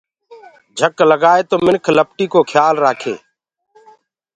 [0.77, 3.15] جھڪ لگآئي تو منِک لپٽينٚ ڪو کيآل رآکي۔